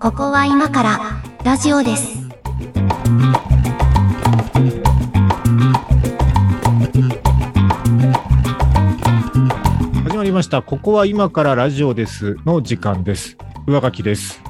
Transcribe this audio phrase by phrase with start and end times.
[0.00, 1.00] ここは今から
[1.44, 2.28] ラジオです。
[10.02, 10.60] 始まりました。
[10.62, 13.36] ここは今からラジオですの時間です。
[13.68, 14.42] 上垣です。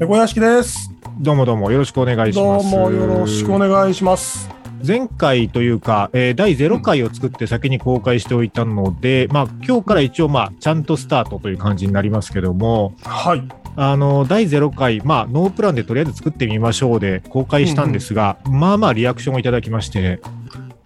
[0.00, 0.90] 猫屋敷です。
[1.20, 2.68] どうもどうもよろしくお願いします。
[2.72, 4.45] どうもよろしくお願いします。
[4.84, 13.42] 前回というか、えー第0回を作って先に公開しておいたので、まあ今日から一応まあちゃんとスタートという感じになりますけども、はい。
[13.78, 20.20] あの、第0回、まあノープランでとりあえず作ってみましょうで公開したんですが、まあまあリアクションをいただきまして、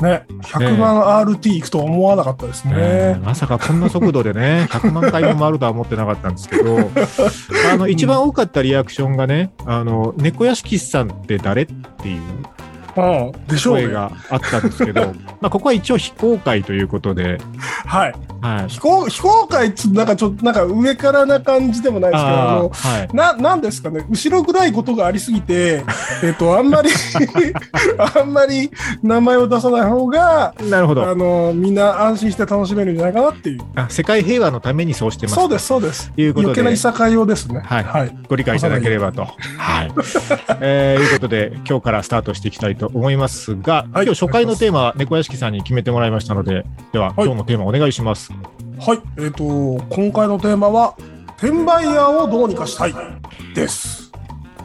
[0.00, 3.24] ね、100万 RT いくとは思わなかったですえねー。
[3.24, 6.78] まさかこんな速度でね、 100万回も回るとは思ってなかったんですけど、
[7.72, 12.20] あの、一番多かったリアクションがね、あの、猫屋敷さんって誰っていう。
[12.94, 17.38] 声があったんですけど、 まあ、ここは一応非公開ということで、
[17.86, 18.14] はい。
[18.40, 18.68] はい。
[18.68, 23.16] 非公非公開っつなんかちょっとなんか上からな感じでもないですけど、はい。
[23.16, 25.84] な、なんですかね、後ろ暗いことがありすぎて、
[26.22, 26.90] えっと、あんまり、
[27.98, 28.70] あんまり
[29.02, 33.60] 名前を出さない方が、なるほどあの、みんな安心して楽しめるんじゃないかなっていう。
[33.74, 33.86] あ。
[33.88, 35.34] 世界平和のためにそうしてます。
[35.34, 36.12] そうです、そうです。
[36.16, 37.60] いうことで余計ないさかいをですね。
[37.64, 38.16] はいはい。
[38.28, 39.26] ご理解いただければと。
[39.58, 39.92] はい。
[40.60, 48.32] えー、いうことで、今日からスタートしていきたいと思いますが、はい今日初回のテーマは猫屋敷さんに決めてもらいましたので、では、今日のテーマお願いします。
[48.78, 49.44] はい、えっ、と、
[49.90, 50.96] 今回のテーマは、
[51.38, 52.94] 転売ヤーをどうにかしたい
[53.54, 54.12] です。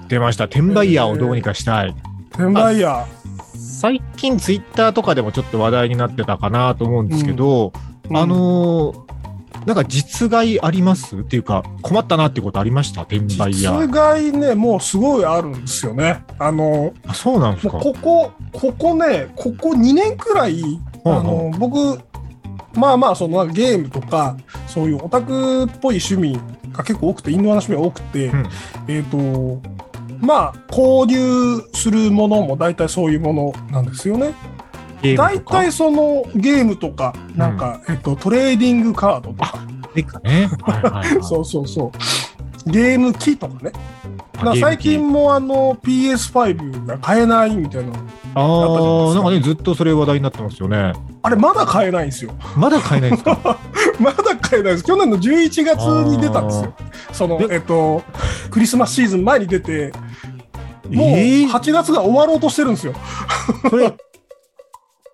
[0.07, 0.45] 出ました。
[0.45, 1.95] 転売ヤーをどうにかしたい。
[2.31, 3.05] 転売ヤ
[3.55, 8.17] 最近ツイッターとかでもちょっと話題になってたかなと思うんですけど、ー。
[8.17, 9.14] あのー
[9.65, 11.17] なんか実害あります？
[11.17, 13.01] っていうか、困ったなっていうことありました？
[13.01, 13.91] 転売ヤ実ー。
[13.91, 16.23] 害ね、もうすごいあるんですよね。
[16.37, 17.79] あの、あ、そうなんですか？
[17.79, 20.61] ここ、ここね、ここ2年くらい、
[21.03, 21.99] あの、僕、
[22.75, 24.35] まあまあ、そのゲームとか、
[24.67, 26.39] そういうオタクっぽい趣味
[26.73, 28.45] が結構多くて、インドアの趣味が多くて、うん
[28.87, 29.61] えっ、と、
[30.19, 34.33] まあ、購入するものも大体そういうものなんですよね。
[35.15, 39.59] 大体そのゲームとか、なんか、えっと、トレーディングカードとか、
[40.23, 40.49] ね。
[40.63, 41.91] はいはいはい そうそうそ
[42.67, 42.69] う。
[42.69, 43.71] ゲーム機とかね。
[44.43, 47.91] か最近もあの PS5 が買えないみたいな。
[47.91, 47.97] 機
[48.35, 50.93] ああ、なんかね、ずっとそれ話題になってますよね。
[51.21, 52.31] あれまだ買えないんですよ。
[52.57, 53.57] まだ買えないんですか？
[53.99, 54.83] まだ買えないです。
[54.83, 55.79] 去年の11月
[56.09, 56.73] に出たんですよ。
[57.13, 58.03] その、ええっと、
[58.51, 59.93] クリスマスシーズン前に出て、
[60.91, 62.93] もうえー8月が終わろうとしてるんですよ。
[63.69, 63.93] それ、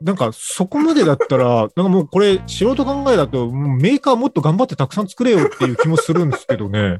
[0.04, 7.00] なんかそこまでだったら、 なんかもうこれ素人考えだと、メーカーもっと頑張ってたくさん作れよっていう気もするんですけどね。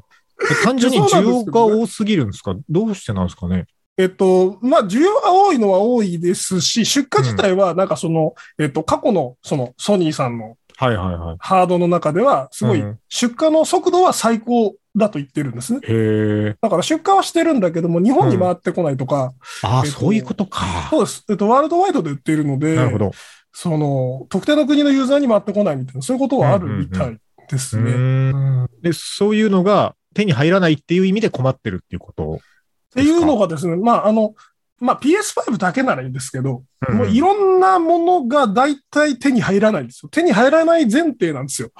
[0.64, 2.54] 単純に需要が多すぎるんですか？
[2.68, 3.66] どうしてなんですかね？
[3.98, 11.36] えっと、まあ、需要が多いのは多いですし、出荷自体はなんかその、えっと、過去のそのソニーさんのはいはいはい。
[11.40, 15.80] ハードの中では、すごいうん出荷の速度は最高だと言ってるんですね。
[15.82, 16.56] へえ。
[16.60, 20.64] だから出荷はしてるんだけども、日本に回ってこないとか、ああ、えっとそういうことか。
[20.90, 21.24] そうです。
[21.28, 23.10] えっと、ワールドワイドで売っているので、なるほど。
[23.52, 27.18] その、特定の国のユーザーに回ってこないみたいな、そういうことはあるみたい
[27.50, 28.66] ですうね。
[28.82, 32.40] で、そういうのが手に入らないっていう意味で困ってるっていうこと。
[32.94, 34.34] ていうのがですね、まあ、あの、
[34.82, 40.08] まあ、PS5 だけならいいんですけど、うんもういろんなものが大体手に入らないんですよ。
[40.08, 41.70] 手に入らない前提なんですよ。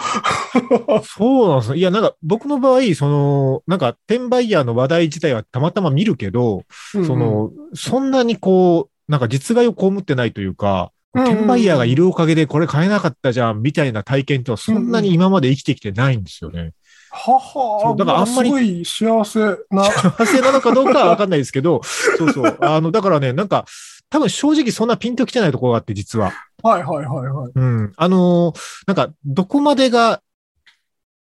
[1.02, 1.78] そうなんですね。
[1.78, 6.62] いや、なんか僕の場合、その、なんか転売ヤーの話題自体はたまたま見るけど、
[6.92, 16.72] その、そんなにこう、なんか実害を被ってないというか、うんうん転売ヤーがいるおかげでこれ買えなかったじゃん、みたいな体験ってのはそんなに今まで生きてきてないんですよね。
[17.14, 19.40] ははだからあんまりすごい幸せ
[19.70, 19.84] な。
[19.84, 21.82] 幸せなのかどうかはわかんないですけど、
[22.16, 22.58] そうそう。
[22.62, 23.66] あの、だからね、なんか、
[24.08, 26.32] 多分正直そんなピンときてないところがあって、実は。
[26.62, 27.52] はいはいはいはい。
[27.54, 27.92] うん。
[27.96, 30.22] あのーなんか、どこまでが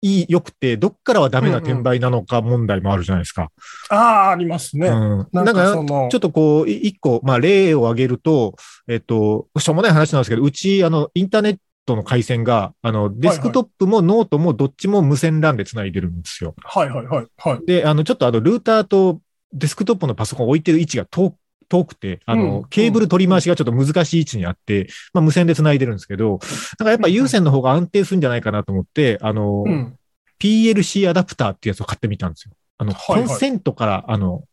[0.00, 3.50] いい、良くて、どっからはダメな転売なのか問題もあるじゃないですか。
[3.88, 4.88] ああ、ありますね。
[4.88, 5.28] うん。
[5.32, 8.56] ななんんか、ちょっとこう、い一個、まあ、例を挙げると、
[8.88, 16.54] えっと、しょうもない話なんですけど、うち、あの、インターネットの回線が、あの、デスクトップもノートもどっちも無線 LAN で繋いでるんですよ。
[16.62, 17.66] はいはいはいはい。
[17.66, 19.20] で、あの、ちょっとあの、ルーターと
[19.52, 21.36] デスクトップのパソコンを置いてる位置が遠
[21.68, 26.38] 遠くて、あの、うんケーブル取り回しがちょっと難しい位置にあって、まあ、無線で繋いでるんですけど、
[26.78, 29.98] なんかやっぱ有線の方が安定するんじゃないかなと思って、あの、うん。
[30.38, 32.54] PLC アダプターっていうやつを買ってみたんですよ。
[32.76, 34.44] あの、はいはいコンセントから、あの、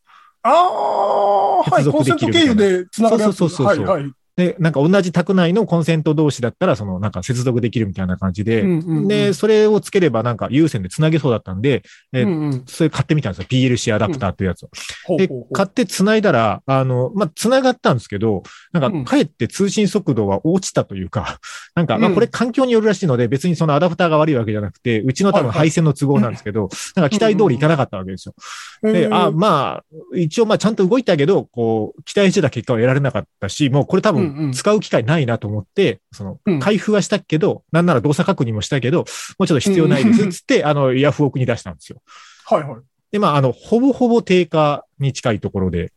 [0.44, 1.86] ああ、はい。
[1.86, 3.24] コンセント経由で繋がる。
[3.24, 4.12] そうそうそうそうはいはい。
[4.40, 9.08] で、なんか同じ宅内のコンセント同士だったら、そのなんか接続できるみたいな感じで、うんうんうん。
[9.10, 11.84] で、それをつければなんか有線で繋げそうだったんで、
[12.14, 12.64] えうんうん。
[12.66, 13.48] それ買ってみたんですよ。
[13.50, 14.68] PLC アダプターっていうやつを。
[14.68, 14.70] う
[15.06, 19.04] ほうほ、う買って繋いだら、あの、まあ、繋がったんですけど、なんうん。
[19.04, 21.40] か、かえって通信速度は落ちたというか、
[21.76, 22.16] なんか、まあ、うん。
[22.16, 28.36] これ環境によるらしいので、別にそのアダプターが悪いわけじゃなくて、うちの多分配線の都合なんですけど、なんか期待通りいかなかったわけですよ。
[28.82, 29.84] で、あ、まあ、
[30.16, 42.02] 一応まあちゃんと動いたけど、こう、期待してた結果は得られなかったし、もうこれ多う使う機会ないなと思って、そのうん、開封はしたけど、なんなら動作確認もしたけど、もうちょっと必要ないです、つって、あの、ヤフオクに出したんですよ。
[42.46, 42.82] はいはい。
[43.12, 45.92] で、まあ、あの、ほぼほぼ定価に近いところで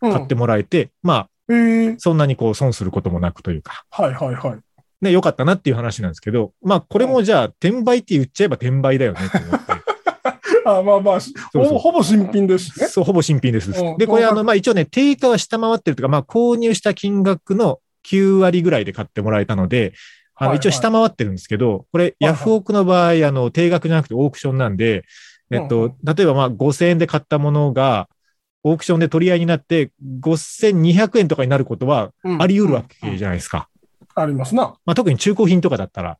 [0.00, 4.58] うん買ってもらえて、まあ、えーそんなにこう損することもなくというか、はいはいはい。
[5.00, 9.72] ね、良かったなっていう話なんですけど、まあ、これもじゃあ、転売って言っちゃえば転売だよねって思って。
[10.64, 11.20] あまあまあ、
[11.52, 12.86] ほぼ新品ですしね。
[12.88, 13.98] そう、ほぼ新品ですうん。
[13.98, 19.92] で、これあの、まあ一応ね、定価は下回ってるというか、まあ購入した金額の9割ぐらいで買ってもらえたので、
[20.34, 25.04] あの、はいはい一応下回ってるんですけど、これ、はいヤフオクの場合、あの、定額じゃなくてオークションなんで、
[25.50, 28.08] えっうんうと、例えばまあ5000円で買ったものが、
[28.62, 29.90] オークションで取り合いになって、
[30.20, 33.68] 5200円とかになることはうんあり得るわけじゃないですか。
[34.14, 34.74] ありますな。
[34.86, 36.18] まあ特に中古品とかだったら、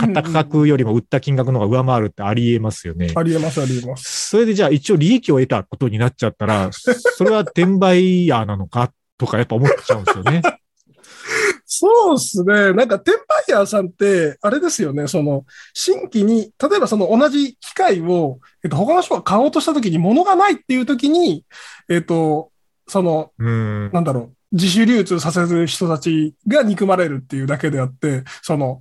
[0.00, 3.12] 買った価格よりも売った金額の方が上回るってあり得ますよね。
[3.14, 4.30] ありえますありえます。
[4.30, 10.42] それでじゃあ一応利益を得たことになっちゃったら、 それは転売ヤーなのかとかやっぱ思っちゃうんですよね。
[11.66, 12.72] そうですね。
[12.72, 15.06] なんか、転売ヤーさんって、あれですよね。
[15.06, 21.44] その、新規に、例えばその同じ機械を、えっと、他の人が買おうとしたときに物がないっていうときに、
[21.88, 22.50] えっと、
[22.88, 23.90] その、うん。
[23.92, 28.80] なんだろう、自主流通させる人たちが憎まれるっていうだけであって、その、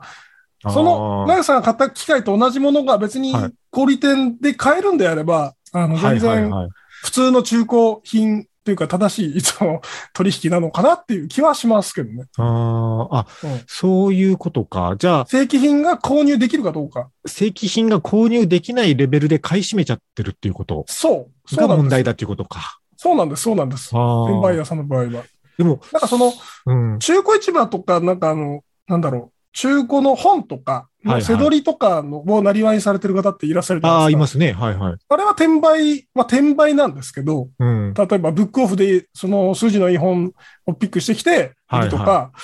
[0.63, 6.69] その、あーナヤさんが買った機械と同じものが別にはい小売店で買えるんであれば、あの、はい全然はいはい。
[7.03, 9.81] 普通の中古品というか正しいその
[10.13, 12.25] 取引なのかなっていう気はしますけどね。
[12.37, 14.95] あーあ、うんそういうことか。
[14.97, 17.09] じゃあ、正規品が購入できるかどうか。
[17.25, 21.55] 正規品が購入できないレベルで買い占めちゃってるっていうことそう。
[21.55, 21.77] そうがなんです。
[21.83, 22.79] 問題だっていうことか。
[22.97, 23.43] そうなんです。
[23.43, 23.95] そうなんです。
[23.95, 24.23] ああ。
[24.25, 25.23] 転売屋さんの場合は。
[25.57, 26.33] でも、なんかその、
[26.65, 26.99] うん。
[26.99, 34.17] 中古市場とか、なんかあの、なんだろう、中古の本とか、はいはい背取りとかのをなりわいにされてる方っていらっしゃるじゃああ、ないですか。
[34.17, 34.51] いますね。
[34.51, 34.97] はいはい。
[35.07, 37.93] あれは転売は転売なんですけど、うん。
[37.93, 40.33] 例えばブックオフでその数字のいい本
[40.65, 42.39] をピックしてきて、売るとか、はい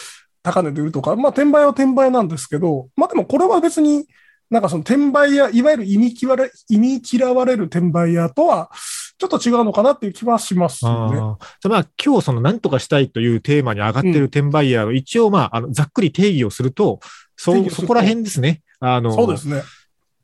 [0.46, 4.06] 高値で売るとか、まあ転売は転売なんですけど、まあでもこれは別に、
[4.52, 8.70] なんかその転売屋、いわゆる意味嫌われ、意味嫌われる転売屋とは、
[9.18, 11.20] ちょっと違うのかなっていう気はしますよね。
[11.20, 11.46] ああ。
[11.62, 17.00] じゃあまあ今日その何とかしたいというテーマに上がってる転売ヤーの一応まあ、あの、ざっくり定義をすると、
[17.38, 18.62] そ、そこら辺ですね。
[18.80, 19.64] あの、そうですね。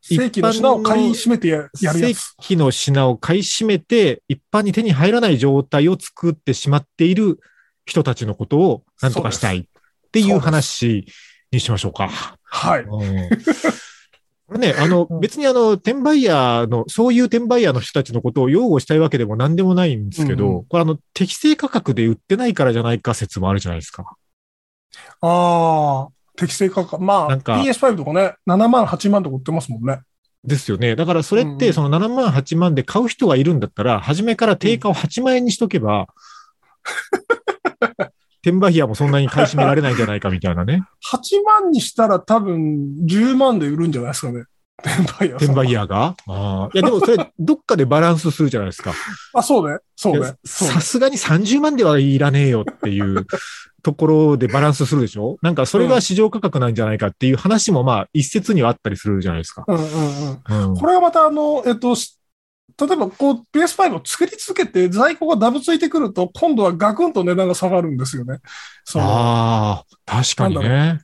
[0.02, 2.36] 正規の品を買い占めてややるや正つ。
[2.42, 7.40] 規の品を買い占めて、一般に手に入らない状態を作ってしまっている
[7.86, 9.64] 人たちのことを何とかしたいっ
[10.12, 11.06] ていう話
[11.52, 12.10] にしましょうか。
[12.44, 12.82] はい。
[12.82, 13.30] うん
[14.52, 24.18] これね、あのう、ん別にあの、転売ヤーの、そういう転売ヤーの人たちのことを擁護したいわけでも何でもないんですけど、うんうこれあの、適正価格で売ってないからじゃないか説もあるじゃないですか。
[25.22, 27.02] ああ、適正価格。
[27.02, 30.02] まあ、なんか PS5 とかね、7万、8万とか売ってますもんね。
[30.44, 30.98] ですよね。
[30.98, 36.08] だからそれって、その7万、8万で買う人がいるんだったら、初めから定価を8万円にしとけば、
[38.44, 40.84] 転売ヤーもそんなに買い占められないんじゃないかみたいなね。
[41.12, 44.46] 8万にしたら多分10万で売るんじゃないですかね。
[44.84, 45.50] 転売屋さん。
[45.52, 46.16] 転売ヤーが？
[46.28, 48.94] あーいや、でもそれ、どっかでバランスするじゃないですか。
[49.36, 49.78] あ、そうね。
[49.96, 53.28] そういねさすがに30万ではいらねえよっていう
[53.84, 55.38] ところでバランスするでしょ？
[55.44, 59.66] なんかそれが市場価格なんじゃないかっていう話もまあ一説にはあったりするじゃないですか。
[59.68, 60.72] うんうんうん。
[60.72, 60.78] うん。
[60.78, 62.18] これがまたあの、えっと、し
[62.80, 68.40] 例えばこう PS5 を作り続けて在庫がダブついてくると、今度はガクンと値段が下がるんですよね。
[68.84, 71.02] そのああ、確かにね。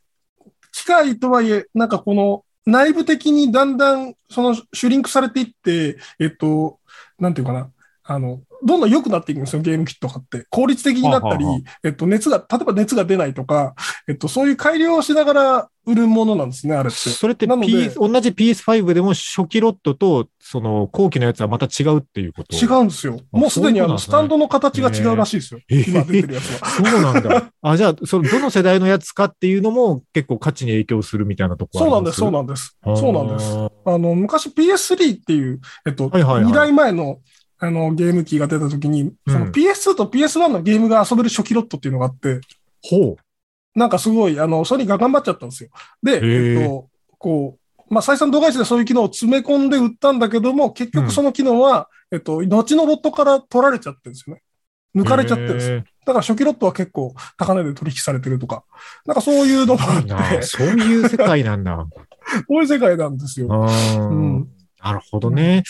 [0.71, 6.79] 機械とはいえ、なんかこの内部的にだんだんそのシュリンクされていって、えっと、
[7.17, 7.71] なんていうかな。
[8.03, 10.45] あの、どんどん良くなっていくんですよ、ゲームキットとかって。
[10.49, 13.75] 効率的になったり、はあはえっと、熱が、例えば熱が出ないとか、
[14.07, 16.97] えっと、そういう改良をしながら売るものなんですね、あれって。
[16.97, 22.55] それって、P、同じ PS5 でも初期ロットとその後期のやつはまた違うっていうこと？
[22.55, 23.19] 違うんですよ。
[23.31, 25.59] もうすでにあの、スタンドの形が違うらしいですよ。
[25.69, 26.67] 今出てるやつは。
[26.69, 27.51] そうなんだ。
[27.61, 32.77] あ、じゃあ、その、どの世代のやつかっていうのも結構価値に影響するみたいなところそうなんです、そうなんです。
[32.83, 33.51] そうなんです。
[33.51, 33.57] す。
[33.85, 37.19] あの、昔 PS3 っていう、えっと、はいはいはい2代前の、
[37.59, 42.41] あの、ゲーム機が出た時に、そのうん PS2 と PS1 のゲームが遊べる初期ロットっていうのがあって、
[42.83, 43.79] ほう。
[43.79, 45.69] なんかすごい、あの、ソニーが頑張っちゃったんですよ。
[46.01, 54.41] で、ーえっと、こう、まあ、採算度外視でそういう機能を詰め込んで売ったんだけども、結局その機能は、えっと、後のロットから取られちゃってるんですよね。
[54.95, 55.77] 抜かれちゃってるんですよ。
[55.77, 58.63] へだから初期ロットは結構高値で取引されてるとか、
[59.05, 61.85] なんかそういうのもあってな、そういう世界なんだ。
[62.47, 63.47] そういう世界なんですよ。
[63.49, 64.47] うん
[64.83, 65.63] なるほどね。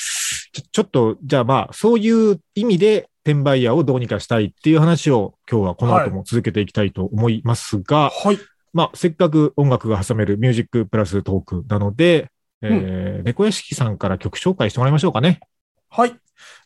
[0.53, 8.39] ちょちょっと、じゃあまあ、そういう意味で、転売ヤーをどうにかしたいっていう話を今日はこの後も続けていきたいと思いますが、はい。
[8.71, 15.41] まあ、せっかく音楽が挟めるミュージックプラストークなので、えー猫屋敷さんから曲紹介してもらいましょうかね。
[15.89, 16.15] はい。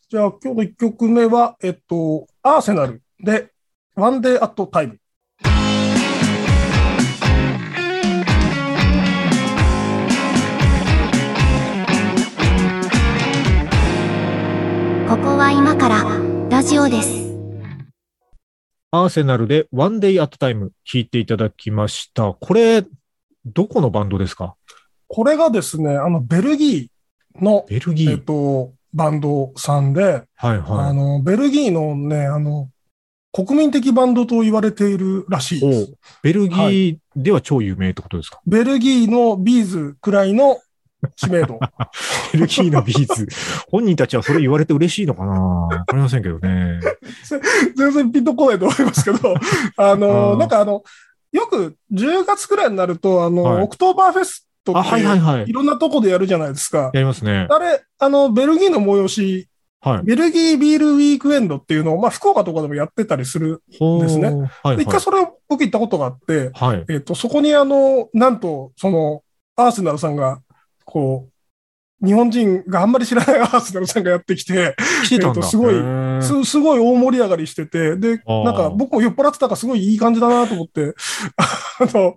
[0.10, 3.52] じゃあ今日の1曲目は、えっと、アーセナルで、
[3.96, 5.01] One Day at Time。
[15.12, 16.06] ここは今から
[16.50, 17.36] ラジオです。
[18.92, 22.32] アーセナルで One Day at Time 聴いていただきました。
[22.32, 22.86] これ、
[23.46, 24.56] どこのバンドですか？
[25.10, 28.24] これがですね、あの、ベルギーの、えっベルギー。
[28.24, 30.96] と、バンドさんで、はいあはい。
[30.96, 32.70] の、ベルギーのね、あの、
[33.34, 35.94] 国民的バンドと言われているらしいでおす。
[36.24, 40.58] ベルギーでは超有名ってことですか、ベルギーの B'z くらいの
[41.16, 41.60] 知名度。
[42.34, 43.28] ベルギーの B'z。
[43.70, 45.32] 本人たちはそれ言われて嬉しいのかな？
[45.32, 46.80] わかりませんけどね。
[47.76, 49.36] 全然ピンとこないと思いますけど、
[49.78, 50.84] あうの、んなんかあの、
[51.32, 55.54] よく10月くらいになると、あの、はいオクトーバーフェストあ、って、はいはいはいい。
[55.54, 56.92] ろんなとこでやるじゃないですか。
[56.94, 57.48] やりますね。
[57.50, 59.48] あれ、あの、ベルギーの催し、
[59.84, 60.04] はい。
[60.04, 63.64] ベルギービールウィークエンドっていうのを、まあ、福岡とかでもやってたりする。
[63.80, 65.02] ほーですねはいはいで一回。
[65.02, 66.86] それを僕行ったことがあって、はい。
[66.88, 69.24] えっ、と、そこにあの、なんと、その、
[69.56, 70.40] アーセナルさんが、
[70.86, 71.32] こう、
[72.06, 75.16] 日本人があんまり知らないアーセナルさんがやってきて、来。
[75.16, 75.76] えーとすごい
[76.22, 80.96] す、すごい大盛り上がりしてて、で、なんか僕も酔っ払ってたからすごいいい感じだなと思って、
[81.38, 82.16] あの、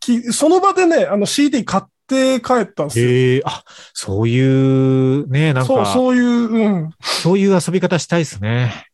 [0.00, 3.08] きその場でね、あの CD 買って帰ったんですよ。
[3.08, 3.62] へえ、あ、
[3.92, 6.90] そういう、ね、なんか、そう、そうそういう、うん。
[7.38, 8.86] いう遊び方したいですね。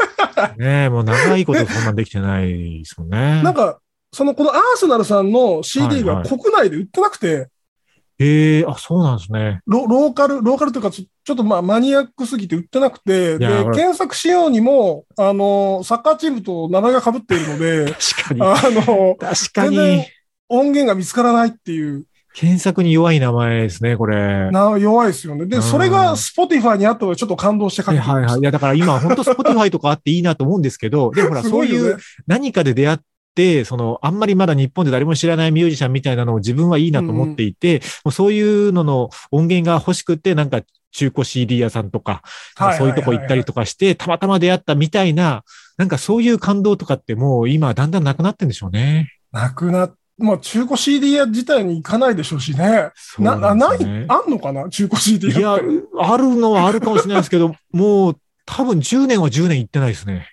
[0.56, 3.42] ねもう長いことそんなんできてないですもんね。
[3.42, 3.78] なんか、
[4.12, 7.48] その、このアーセナルさんの CD が国内で売ってなくて、
[8.24, 9.60] へえ、あ、そうなんですね。
[9.66, 18.40] ロローカル、ローカルというか、ちょっとまあマニアックすぎて売ってなくて、で、検索しようにも、あの、サッカーチームと名前が被っているので、 確かに。
[18.42, 20.04] あの、確かに。
[20.48, 22.04] 音源が見つからないっていう、
[22.34, 24.50] 検索に弱い名前ですね、これ。
[24.50, 25.46] な弱いですよね。
[25.46, 28.40] で、うんそれが Spotify にあったのでちょっと感動して書はいいてみましたはいはい。
[28.40, 33.04] いや、だから今、本当 Spotify とかあっていいなと思うんですけど、でもほら、 そういう何かで出会って、
[33.64, 40.62] その、あんまりまだ日本で誰も知らないミュージシャンみたいなのを自分はいいなと思っていて、もうそういうのの音源が欲しくて、なんか
[40.92, 42.22] 中古 CD 屋さんとか、
[42.54, 45.42] はいそういうとこ行ったりとかして、たまたま出会ったみたいな、
[45.76, 49.10] なんかそういう感動とかってもう今だんだんなくなってんでしょうね。
[49.32, 52.90] なくな、もう中古 CD 屋自体に行かないでしょうしね。
[53.18, 54.68] な、な、ないあんのかな？
[54.68, 55.64] 中古 CD いや屋って。、
[55.98, 60.28] あるのはあるかもしれないですけど、もう多分10年は10年行ってないですね。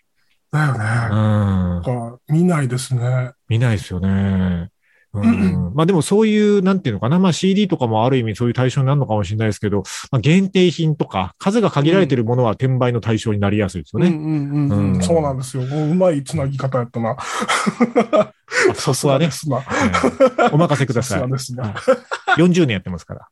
[0.52, 2.20] だよね。
[2.30, 2.36] うん。
[2.36, 3.32] 見ないですね。
[3.48, 4.70] 見ないですよね。
[5.14, 5.28] うんう
[5.72, 7.20] んまあでもそういう、なんていうのかな。
[7.20, 14.08] まあ CD とかもある意味そういう対象になるのかもしれないですけど、まあ、限定品とか、数が限られてるものは転売の対象になりやすいですよね。
[14.08, 15.64] うんうんうんそうなんですよ。
[15.64, 17.18] もううまいつなぎ方やったな。
[17.18, 18.34] あ
[18.74, 19.58] そこはねで、すな。
[19.58, 21.22] はいお任せくださすさい。
[21.22, 21.74] がですな。
[22.38, 23.28] 40年やってますから。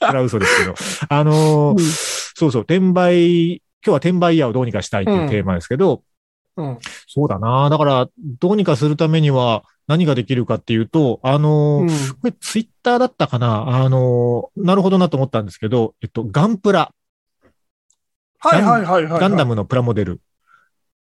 [0.00, 0.74] それは嘘ですけど。
[1.08, 6.02] あのーうんそうそう、転売、今日は転売屋をどうにかしたいっていうテーマですけど、
[6.56, 6.78] うん。
[7.06, 7.70] そうだな。
[7.70, 8.08] だから、
[8.38, 11.88] どうにかするためには何ができるかっていうと、あのーうん
[12.20, 16.92] これツイッターだったかなあのーなるほどなと思ったんですけど、えっと、ガンプラ、
[18.40, 19.20] はいはいはいはい。
[19.20, 20.20] ガンダムのプラモデル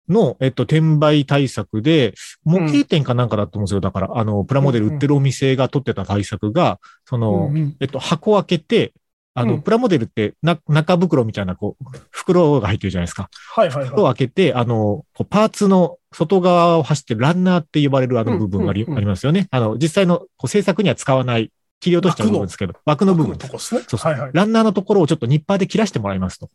[0.08, 3.80] の、えっと、転売対策で、模型店かなんかだと思うんですよ。
[3.80, 8.92] だから、あの、プラモデル売ってるお店が取ってた対策が、その、うんうんえっと、箱を開けて、
[9.38, 13.30] あの、うんプラモデルってな、中袋みたいな、こう、袋が入ってるじゃないですか。
[13.54, 14.14] はいはい袋をはい。
[14.14, 19.49] 開けて、あの、パーツの外側を走ってるランナーって呼ばれるあの部分があり,、ますよね。
[19.50, 23.83] あの、実際のこう制作には使わない、切り落としちゃう部分ですけど、枠の部分ですね。
[23.87, 24.30] そうそうはいはい。
[24.33, 26.47] ランナーのところをちょっとニッパーで切らしてもらいますと。
[26.47, 26.49] っ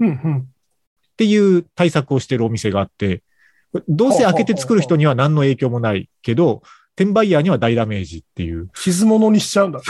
[0.00, 0.48] うんうん。
[1.16, 3.22] ていう対策をしてるお店があって、
[3.88, 6.62] どうせ開けて作る人には何の影響もないけど、
[6.98, 8.70] 転売ヤーには大ダメージっていう。
[8.74, 9.80] 傷物にしちゃうんだ。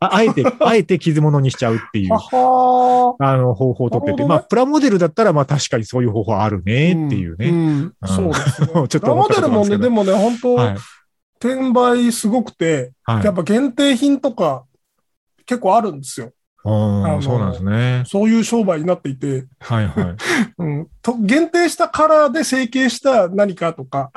[0.00, 7.50] ああえて、 あえて傷物にしちゃうっていうあの、方法をとってて、まあ、プラモデルだったら、まあ、確かにそういう方法あるねっていうね。
[7.52, 8.66] んそうですね。
[8.74, 10.76] ちょっとプラモデルもね、でもね、本当、はい。
[11.38, 14.64] 転売すごくて、はいやっぱ限定品とか
[15.46, 16.32] 結構あるんですよ。
[16.64, 18.02] あそうなんですね。
[18.06, 20.16] そういう商売になっていて、はいはい。
[20.58, 24.10] うん、と限定したカラーで成形した何かとか、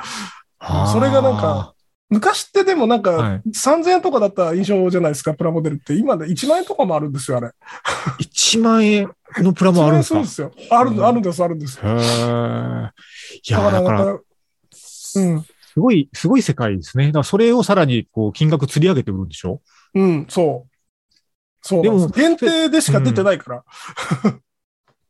[0.90, 1.74] それがなんか、
[2.10, 5.94] 昔ってでもなんかはい3000円とかだった印象じゃないですか、プラモデルって。
[5.94, 7.50] 今で1万円とかもあるんですよ、あれ。
[8.20, 10.78] 1万円のプラモあるんです1万か円するんですよ。
[10.78, 11.78] ある、うんあるんです、あるんです。
[11.78, 14.22] へーいや、だから、うん、
[14.72, 17.06] すごい、すごい世界ですね。
[17.06, 19.60] だからそれをさらに、こう、金額釣り上げて売るんでしょ？
[19.94, 20.70] うん、そう。
[21.60, 22.20] そうなんです。
[22.20, 23.64] 限定でしか出てないから。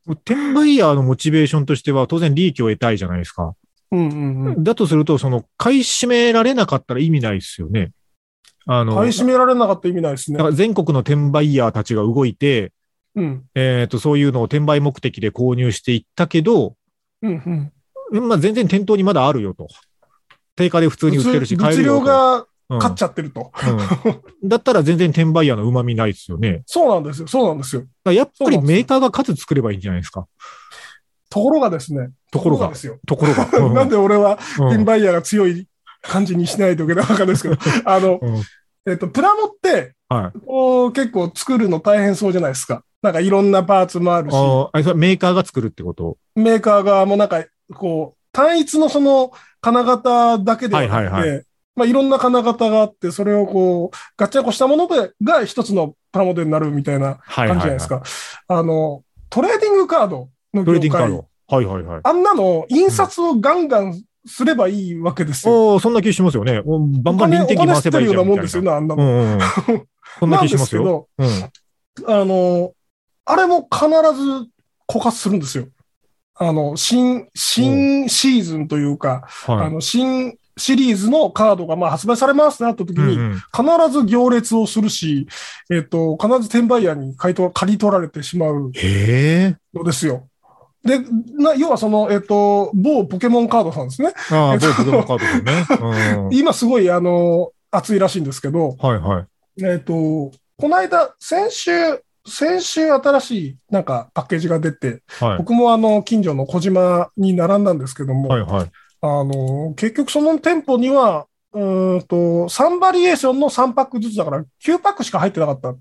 [0.08, 3.54] 転売ヤーのモチベーションとしては、当然利益を得たいじゃないですか。
[3.90, 4.64] うんうんうん。
[4.64, 7.92] だとすると、その、買い占められなかったら意味ないですよね。
[8.66, 10.50] あの、買い占められなかった意味ないですねだか。
[10.50, 12.72] ら全国の転売ヤーたちが動いて、
[13.14, 13.44] うん。
[13.54, 16.76] えっ、と、そういうのを転売目的で購入していったけど、
[17.22, 17.72] うん
[18.12, 18.28] うん。
[18.28, 19.68] まあ、全然店頭にまだあるよと。
[20.56, 22.00] 定価で普通に売ってるし、買え物るよと。
[22.00, 23.50] 量がうん勝っちゃってると。
[24.04, 26.62] うんだったら全然転売ヤーの旨味ないですよね。
[26.66, 27.28] そうなんですよ。
[27.28, 27.86] そうなんですよ。
[28.04, 30.26] らやっぱりメーカーが数作ればいいんじゃないですか。
[31.30, 32.10] ところがですね。
[32.30, 32.98] ところがですよ。
[33.06, 33.48] ところが。
[33.58, 35.66] うなんで俺はうん転売ヤーが強い
[36.02, 38.42] 感じにしないといけないわかんないですけど、 あの、うん
[38.86, 40.38] えっと、プラモって、はい。
[40.46, 42.82] こう結構作るの大変そうじゃないですか。
[43.02, 46.16] なんかいろんなパーツもあるし、ああ、それメーカーが作るってこと？
[46.34, 47.44] メーカー側もなんか、
[47.74, 49.30] こう、単一のその
[49.60, 51.44] 金型だけではなくて、はいはい
[51.76, 57.58] まあいろんな金型があって、それをこう、ガッチャンコしたもので、が一つのプラモデルになるみたいなはいはい、はい。
[57.58, 58.02] 感じじゃないですか。
[58.48, 61.10] あの、トレーディングカードの業界。
[61.50, 62.00] はいはいはい。
[62.04, 65.72] あんなの印刷をガンガンすればいいわけですよ。
[65.74, 66.60] おーそんな気しますよね。
[66.64, 68.70] おバンバン臨的に回せばいいじゃんみたいお金吸ってるようなもんですよな。
[68.72, 69.02] ね、あんなの。
[69.02, 69.86] うんうんうん。
[70.18, 71.08] そんな気しますよ。
[71.16, 71.26] うん。
[72.06, 72.72] あの、
[73.24, 74.48] あれも必ず
[74.86, 75.68] 枯渇するんですよ。
[76.34, 79.72] あの、新、新シーズンというか、あはい。
[79.72, 85.26] の、新シリーズのカードがまあ発売されますってなった時に、うんうん必ず行列をするし、
[85.70, 88.70] えっ、と、必ず転売屋に買い取借り取られてしまう。
[89.74, 90.28] のですよ。
[90.84, 91.00] で、
[91.36, 94.12] な要はその、えっ、と、某ポケモンカードさんですね。
[94.30, 95.66] ああ、えっと某ポケモンカードですね。
[96.26, 96.34] うん。
[96.36, 99.64] 今すごい、あの、熱いらしいんですけど、はいはい。
[99.64, 101.70] えっ、と、この間、先週、
[102.26, 105.38] 先週新しいなんかパッケージが出て、はい。
[105.38, 108.70] 僕もあの、近所のコジマに並んだんですけども、はいはい。
[109.00, 112.16] あの、結局その店舗には、うーんと、
[112.48, 115.74] 3バリエーションの3パックずつだから、9パックしか入ってなかった。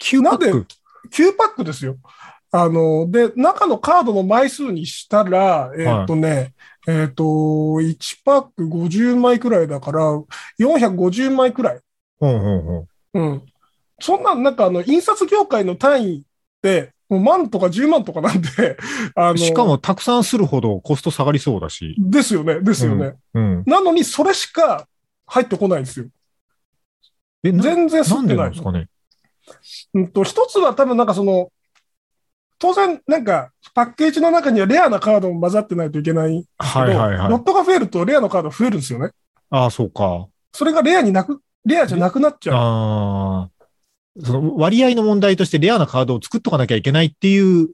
[0.00, 0.66] 9パッなんク。
[1.10, 1.96] 9パックですよ。
[2.50, 6.54] あの、で、中のカードの枚数にしたら、えっ、とね、
[6.86, 10.00] えっ、と、1パック50枚くらいだから、
[10.58, 11.80] 450枚くらい。
[12.20, 13.22] うんうんうん。
[13.22, 13.42] うん。
[14.00, 16.22] そんなん、なんかあの、印刷業界の単位っ
[16.62, 18.48] て、もう万とか10万とかなんで、
[19.14, 21.94] あの、しかも、たくさんするほどコスト下がりそうだし。
[21.98, 23.14] ですよね、ですよね。
[23.34, 23.62] うん。
[23.66, 24.86] なのに、それしか
[25.26, 26.06] 入ってこないんですよ。
[27.44, 28.88] え、な全然吸なんでってなないんですかね？
[29.94, 31.50] うんと、一つは多分なんかその、
[32.58, 39.10] 当然なんかパッケージの中にはレアなカードも混ざってないといけないはいはいはいロットが増えるとレアのカード増えるんですよね。
[39.50, 40.26] ああ、そうか。
[40.52, 42.56] それがレアになく、レアじゃなくなっちゃう。
[42.56, 43.50] ああ。
[44.24, 47.70] その割合の問題としてレアなカードを作っとかなきゃいけないっていう、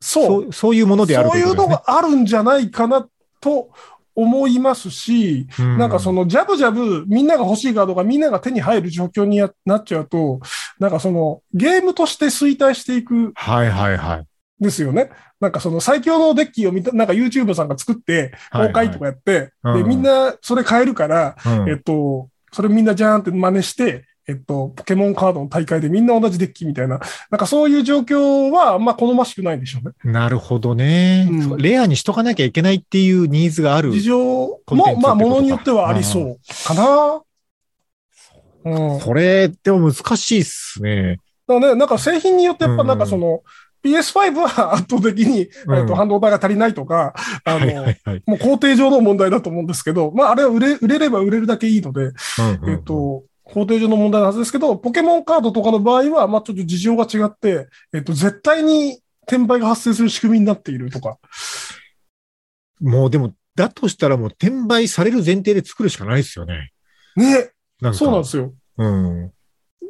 [0.00, 0.52] そう。
[0.52, 1.68] そういうものであるそういうの。
[1.68, 3.08] があるんじゃないかな
[3.40, 3.70] と
[4.14, 10.40] 思いますし、うなんかそのジャブジャブみんなが欲しいカードがみんなが手に入る状況にやなっちゃうと、
[10.82, 14.26] なんかそのゲームとして衰退していくはいはいはい。
[14.58, 15.10] ですよね。
[15.40, 30.12] なんかその最強のデッキを見た、なんか YouTube さんが作ってはい公開とかやって、で、うんみんなそれ買えるから、うんえっと、それみんなジャーンって真似して、えっと、ポケモンカードの大会でみんな同じデッキみたいな、なんかそういう状況はあんま好ましくないんでしょうね。
[30.12, 33.92] なるほどね、うんレアにしとかなきゃいけないっていうニーズがある。
[33.92, 34.60] 事情も、
[35.00, 37.22] まあ、ものによってはありそうかな。
[38.64, 39.00] うん。
[39.00, 41.18] これ、でも難しいっすね。
[41.46, 43.42] だね、なんか製品によってやっぱうんなんかその、
[43.82, 48.22] PS5 は 圧倒的に、うんえっと、半導体が足りないとか、 あの、はいはいはい。
[48.26, 52.12] もう工程上の問題だと思うんですけど、まあ、あれは売れ、売れれば売れるだけいいので、うん
[52.62, 61.18] うんえっと、工程上の問題のはずですけど、ポケモンカードとかの場合は、まあ、ちょっと事情が違って、えっと、絶対に転売が発生する仕組みになっているとか。
[62.80, 66.70] もうでも、だとしたらもう転売される前提で作るしかないですよね。
[67.16, 67.50] ね、
[67.82, 67.98] なんか。
[67.98, 68.54] そうなんですよ。
[68.78, 69.32] うん。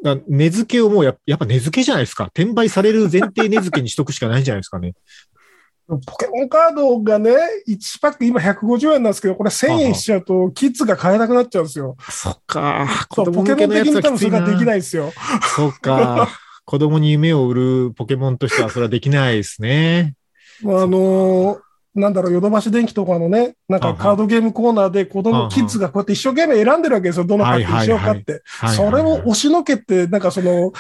[0.03, 2.25] だ値付けをもうややっぱ値付けじゃないですか。
[2.25, 4.95] 転売される前提値付けにしとくしかないんじゃないですかね。
[6.07, 7.33] ポケモンカードがね、
[7.69, 11.97] 1パック今150円なんですけど、これ1000円しちゃうと、キッズが買えなくなっちゃうんですよ。
[12.09, 13.07] そっか。
[13.11, 14.47] ポケモン供向けのや的に多分それが。
[14.47, 15.13] できないですよ。
[15.55, 16.29] そっか。
[16.65, 20.15] 子供に夢を売るポケモンとしてはそれはできないですね。
[20.63, 27.25] まああのーなんだろう、ヨドバシ電機とかのね、なんかカードゲームコーナーで子供、キッズがこうやって一生懸命選んでるわけですよ。
[27.27, 28.43] どのパックにしようかって。
[28.75, 30.73] それを押しのけて、なんかその、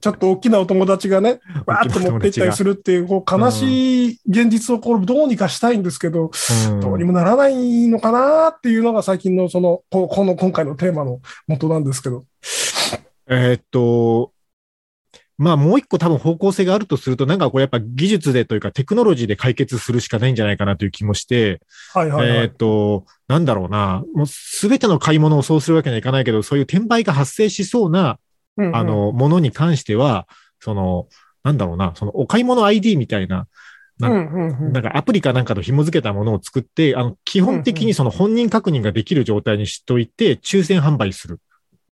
[0.00, 6.30] ちょっと大きなお友達がね、 わーっと持っていったりするっていう、こう悲しい現実をこうどうにかしたいんですけど、
[6.70, 12.24] うんどうにもならないのかなっていうのが最近のその、ここの今回のテーマの元なんですけど。
[13.28, 14.32] えーっと、
[15.40, 21.62] まあもう一個多分方向性があるとすると、なんかこれやっぱ技術でというかテクノロジーで解決するしかないんじゃないかなという気もして、
[21.94, 22.38] はいはいはい。
[22.40, 28.18] えーっと、なんだろうな、もうすべての買い物をそうするわけにはいかないけど、そういう転売が発生しそうな、
[28.58, 28.76] うんうん。
[28.76, 31.08] あ、の、ものに関しては、その、
[31.42, 33.46] なんだろうな、そのお買い物 ID みたいな、
[33.98, 41.40] なんかアプリかなんかと紐付けたものを作って、あの、基本的にその本人確認ができる状態にしといて、抽選販売する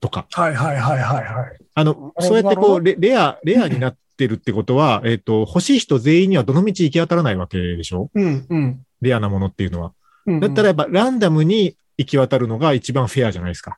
[0.06, 0.28] とか。
[0.32, 1.58] はいはいはいはいはい。
[1.74, 8.10] あの、そうやってこう、レレア、レアになってるってことは、えっと、欲しい人全員にはどの道行き当たらないわけでしょ？
[8.13, 9.94] うんうんレアなものっていうのは。
[10.26, 10.39] うんうん。
[10.39, 13.78] だったらやっぱランダムに行き渡るのが一番フェアじゃないですか。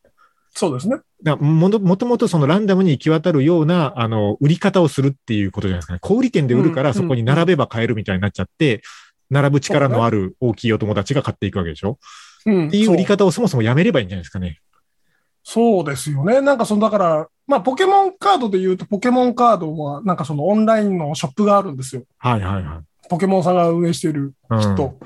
[0.53, 0.97] そうですね。
[1.23, 5.99] だもともとそのランダムに行き渡るような、あの、売り方をするっていうことじゃないですかね。
[6.01, 8.81] 小売店で売るかうんらそこに並べば買えるみたいになっちゃって、
[9.29, 11.99] 並ぶ力のある大きいお友達が買っていくわけでしょ？
[12.45, 12.67] うん。
[12.69, 14.59] っていう売り方をそもそもやめればいいんじゃないですかね。
[15.49, 16.41] そうですよね。
[16.41, 22.03] なんかその、だから、まあ、ポケモンカードで言うと、ポケモンカードは、なんかそのオンラインのショップがあるんですよ。
[22.17, 23.07] はいはいはい。
[23.07, 24.99] ポケモンさんが運営しているうん人。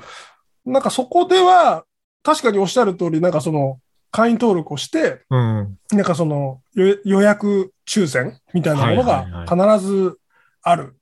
[0.66, 1.84] なんかそこでは、
[2.24, 3.78] 確かにおっしゃる通り、なんかその、
[4.10, 5.78] 会員登録をして、うん。
[5.92, 10.18] なんかその予予約抽選みたいなものが必ず
[10.62, 10.96] ある。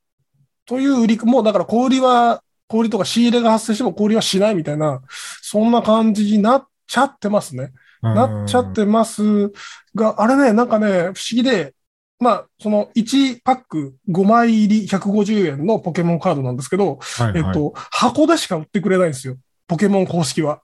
[0.66, 5.00] という売り、もうだから小売りは、小売りとか仕入れが発生しても小売りはしないみたいな、
[5.40, 7.72] そんな感じになっちゃってますね。
[8.02, 9.52] なっちゃってます
[9.94, 11.74] が、あれね、なんかね、不思議で、
[12.18, 19.36] まあ、その1パック5枚入り150円のポケモンカードなんですけど、はいはい、えっと、箱でしか売ってくれないんですよ。
[19.66, 20.60] ポケモン公式は。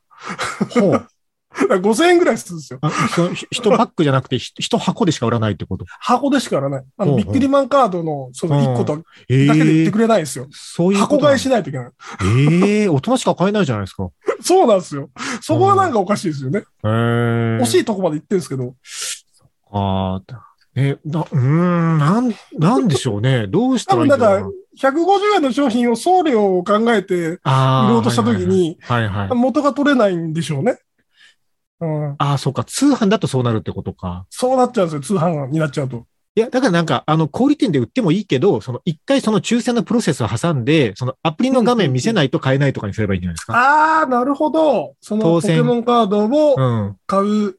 [0.71, 1.09] ほう。
[1.63, 2.81] だから5000円ぐらいするんですよ。
[3.51, 5.87] 一パックじゃなくて、ひ一箱でしか売らないってこと？
[6.01, 6.85] 箱でしか売らない。
[6.97, 10.47] あの、ビックリマンカードの、その1個とえだけで売ってえくれないんですよ。
[10.51, 11.91] そういう箱買いしないといけない。
[12.51, 14.09] ええ大人しか買えないじゃないですか。
[14.43, 15.11] そうなんですよ。
[15.41, 16.61] そこはなんかおかしいですよね。
[16.61, 16.89] へえ。
[17.63, 18.75] 惜しいとこまで行ってるんですけど。
[19.73, 20.23] ああ、
[20.75, 23.47] え、な、うーん、なん、なんでしょうね。
[23.47, 24.91] どうしたらいいんだろうな。
[24.91, 27.41] 150円の商品を送料を考えて売
[27.89, 28.79] ろうとしたときに。
[29.35, 30.79] 元が取れないんでしょうね。
[31.81, 32.11] うん。
[32.13, 32.65] ああ、そうか。
[32.65, 34.27] 通販だとそうなるってことか。
[34.31, 35.19] そうなっちゃうんですよ。
[35.21, 36.07] 通販になっちゃうと。
[36.35, 43.55] いや、だからなんか、あの、小売店で売ってもいいけど、その、一回その抽選のプロセスを挟んで、そのアプリの画面見せないと買えないとかにすればいいんじゃないですか。
[43.55, 44.95] ああ、なるほど。
[45.01, 46.97] そのポケモンカードうをん。
[47.07, 47.59] 買う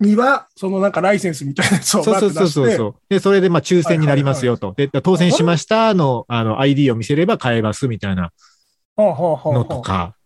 [0.00, 2.94] には、そのなんかライセンスみたいなやつをそうそうそうそうそう。
[3.08, 4.74] で、それでまあ抽選になりますよと。
[4.76, 8.30] で、当選しましたの、あの、ID を見せれば買えますみたいなは
[8.96, 10.16] あはあはあはあのとか。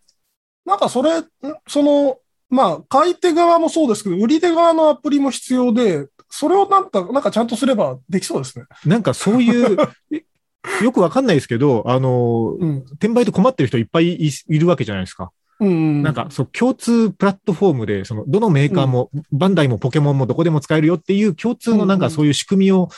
[0.65, 1.25] なんかそれ、ん
[1.67, 2.17] その、
[2.51, 8.65] まあ、買い手側もそうですけど、売り手側のアプリも必要で、それをなんか、なんかちゃんとすればできそうですね。
[8.85, 9.77] なんかそういう、
[10.11, 10.23] え
[10.83, 12.77] よくわかんないですけど、あの、うん。
[12.93, 15.31] 転売で困ってる人いっぱいいいるわけじゃないですか。
[15.59, 16.03] うん。
[16.03, 22.89] なんか、そう、共通プラットフォームで、その、どのメーカーも、バンダイもポケモンもどこでも使えるよっていう共通のなんうんうんかそういう仕組みを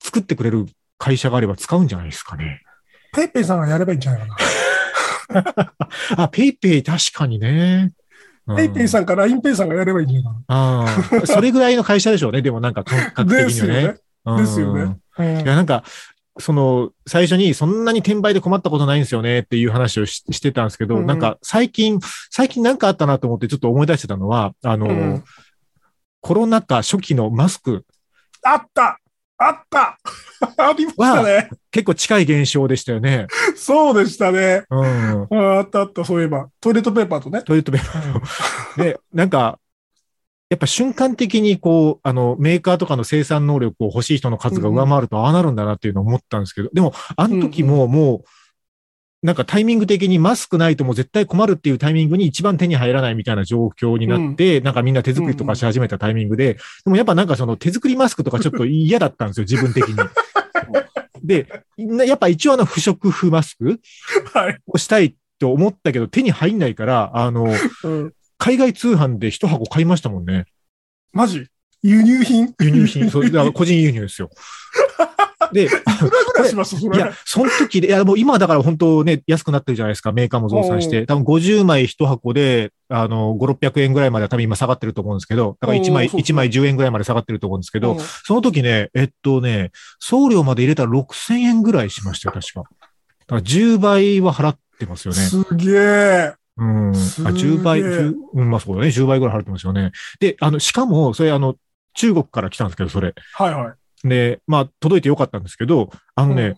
[0.00, 0.66] 作ってくれる
[0.98, 2.62] 会社があれば使うんじゃないですかね。
[3.14, 4.36] PayPay さんがやればいいんじゃないか
[6.16, 7.92] あ、 PayPay 確かにね。
[8.46, 8.56] な。
[8.56, 8.88] PayPay ん。
[8.88, 10.86] さんか LINEPay さんがやればいいんじゃないかあ
[11.22, 12.42] あ、それぐらいの会社でしょうね。
[12.42, 13.46] でもなんか感覚な。
[13.46, 13.82] 的にはね
[14.38, 14.82] ですよね。。
[14.82, 15.84] うんいや、なんか、
[16.38, 21.98] その、最初にそんなに転売で困ったことないんですよねっていう話をししてたんですけど、うんうんなんか最近、
[22.30, 25.24] 最近なんかあったなと思ってちょっと思い出してたのは、あの、うん
[26.24, 27.84] コロナ禍初期のマスク、
[28.44, 29.00] あった
[29.48, 29.98] あった
[30.68, 31.50] ありましたね。
[31.70, 33.26] 結構近い現象でしたよね。
[33.56, 34.64] そうでしたね。
[34.70, 35.28] うん。
[35.30, 36.48] ああったあった、そういえば。
[36.60, 37.42] トイレットペーパーとね。
[37.42, 39.58] トイレットペーパーで、なんか、
[40.50, 48.24] やっぱ瞬間的にこう、あの、メーカーとかの生産能力を欲しい人の数が上回るとああなるんだなっていうのを思ったんですけど、でも、あの時ももう、
[49.22, 59.96] なんかタイミング的にマスクないともう絶対困るっていうタイミングに一番手に入らないみたいな状況になって、なんかみんな手作りとかし始めたタイミングで、でもやっぱなんかその手作りマスクとかちょっと嫌だったんですよ、 自分的に。
[61.22, 61.46] で、
[61.78, 63.80] なやっぱ一応あの不織布マスク
[64.34, 64.58] はい。
[64.66, 67.46] をしたいと思ったけど手に入んないから、あの、
[67.84, 68.12] うん。
[68.38, 70.46] 海外通販で一箱買いましたもんね。
[71.12, 71.46] マジ？
[71.84, 72.54] 輸入品？
[72.60, 73.08] 輸入品。
[73.08, 74.30] そう、個人輸入ですよ。
[75.52, 76.78] で、 いくらぐらいします？
[76.78, 76.96] それ。
[76.96, 81.06] いや、その時で、いや、もう今だから本当ね、安くなってるじゃないですか、メーカーも増産して。
[81.06, 92.62] 多分50枚一箱で、あの、5、600円ぐらいまでは多分今下がってると思うんですけど、だから1枚、おーそうそう1枚10円ぐらいまで下がってると思うんですけど、うんその時ね、えっとね、送料まで入れたら6000円ぐらいしましたよ、確か。
[93.26, 95.20] から10倍は払ってますよね。
[95.20, 96.32] すげえ。
[96.58, 96.90] うん。
[96.90, 98.88] あ、すげえ10倍、10うん、まあそうだね。
[98.88, 99.92] 10倍ぐらい払ってますよね。
[100.20, 101.54] で、あの、しかも、それあの、
[101.94, 103.14] 中国から来たんですけど、それ。
[103.34, 103.72] はいはい。
[104.04, 106.56] で、まあ、届いてよかったんですけど、あのね、うん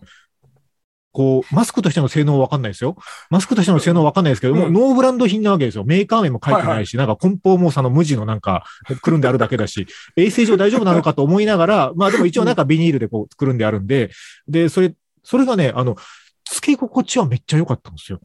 [1.15, 2.97] こう、マスクとしての性能はわかんないですよ。
[3.29, 5.85] マスクとしての性能はわかんないですけども、うんノーブランド品なわけですよ。
[5.85, 8.65] メーカー名も書いてないし、なんか梱包もその無地のなんか、
[9.01, 14.11] くるんであるだけだし、衛生上大丈夫なのかと思いながら、 まあでも一応なんかビニールでこう、くるんであるんで、
[14.49, 15.95] で、それ、それがね、あの、
[16.43, 18.19] 付け心地はめっちゃ良かったんですよ。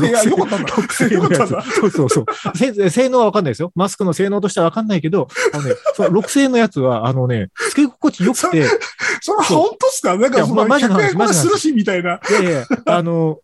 [0.00, 0.68] いや、よかったんだ。
[0.68, 1.62] 6000よのやつかったんだ。
[1.62, 2.26] そうそうそう。
[2.56, 3.72] せ性能はわかんないですよ。
[3.74, 8.62] マスクの性能としてはわかんないけど、あのね、その6000円のやつは、あのね、付け心地良くて、い
[9.20, 10.16] それ本当っすか？
[10.16, 12.20] なんかその100まマジの話円これするしみたいな。
[12.30, 13.38] やいや、あの、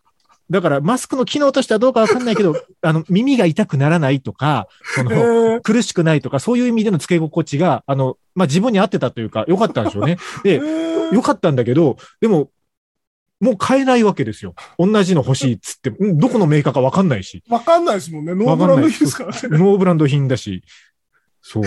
[0.51, 10.19] だからマスクの機能としてはどうかわかんないけど、 あの、耳が痛くならないとか、そえの、ー苦しくないとか、そういう意味での付け心地が、あの、まあ、自分に合ってたというか、良かったんでしょうね。
[10.45, 12.49] えで、ー良かったんだけど、でも、
[13.43, 14.55] もう買えないわけですよ。
[14.79, 17.43] 同じの欲しいっつって、うんどこのメーカーかわかんないし。
[17.49, 18.37] わかんないですもんね。
[18.37, 19.59] ノーブランド品ですからね。
[19.59, 20.63] ノーブランド品だし。
[21.43, 21.65] そう。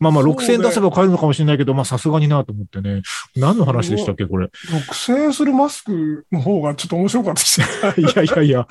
[0.00, 3.02] まあまあ、そうね6000円出せば買えるのかもしれないけど、まあさすがになと思ってね。
[3.36, 4.46] 何の話でしたっけ、これ。
[4.46, 7.66] 6000円するマスクの方がちょっと面白かったですね。
[7.98, 8.66] いやいやいや。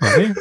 [0.00, 0.34] まあね。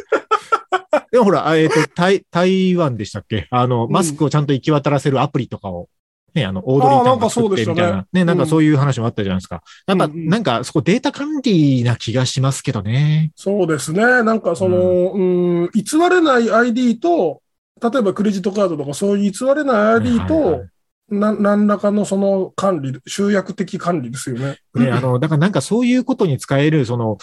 [1.11, 3.47] でもほら、あえっ、と、台、台湾でしたっけ？
[3.51, 5.89] あの、んマスクをちゃんと行き渡らせるアプリとかを、
[6.37, 7.97] ね、あの、オードリータンが作ってみたいな。
[7.97, 9.63] ねね、なんかうんそういう話もあったじゃないですか。
[9.87, 13.31] やっぱ、うんうんなんか、そこデータ管理な気がしますけどね。
[13.35, 14.01] そうですね。
[14.23, 17.41] なんかその、うん、偽れない ID と、
[17.81, 20.69] 例えばクレジットカードとかそういう偽れない ID と、はいはいはい
[21.09, 24.57] な何らかのその管理、集約的管理ですよね。
[24.75, 27.17] ね、あの、だからなんかそういうことに使える、その、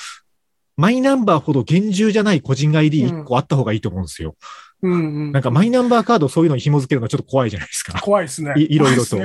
[0.77, 4.37] マイナンバーほど厳重じゃない個人 ID1 個あった方がいいと思うんですよ。
[4.85, 4.97] うんう
[5.29, 5.33] ん。
[5.33, 7.99] なんかマイナンバーカードそういうのに紐付けるのはちょっと怖いじゃないですか。
[8.01, 8.53] 怖いですね。
[8.57, 9.17] いいろいろと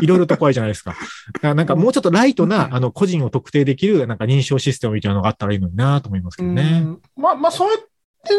[0.00, 0.94] いろいろと怖いじゃないですか。
[1.32, 6.82] だからなんかもうちょっとライトな、あの、個人を特定できる、なんか認証システムみたいなのがあったらいいのになと思いますけどね。
[6.84, 7.70] うんまあ、まあ、それ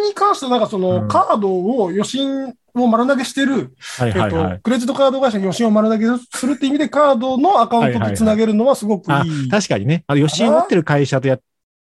[0.07, 4.61] に関しては、なんかその、うんカードを余震を丸投げしてる、はいはいはいえっと、。
[4.63, 9.49] クレジットカード会社に余震を丸投げするって意味で、カードのアカウントとつなげるのはすごくあいい。
[9.49, 10.03] 確かにね。
[10.07, 11.41] あの、吉井持ってる会社とやっ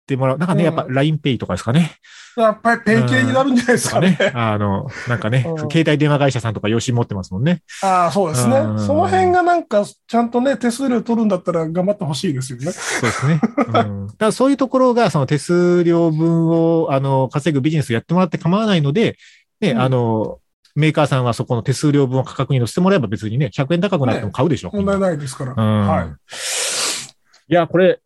[0.08, 0.38] てもらう。
[0.38, 1.92] なんかね、うんやっぱ LINEPay とかですかね。
[2.38, 4.12] やっぱりペイ系になるんじゃないですかね。
[4.14, 4.32] とかね。
[4.36, 7.62] あの、なんかね、うん携帯電話会社さんとか吉井持ってますもんね。
[7.84, 8.74] ああ、そうですねう。
[8.76, 12.72] んその辺がなんか、ちゃんとね、手数料取るんだったら頑張ってほしいですよね。
[12.72, 13.42] そうですね。
[13.58, 14.08] うん。
[14.08, 19.18] だからそういうところが、その手数料分を、あの、稼ぐビジネスをやってもらって構わないので、
[19.60, 20.40] ね、うんあの、
[20.76, 24.70] メーカーさんはそこの手数料分を価格に乗せてもらえば別にね、100円高くなっても買うでしょ。
[24.72, 25.54] 問題ないですから。
[25.54, 25.88] うん。
[25.88, 26.06] はい。
[26.06, 28.00] いや、これ、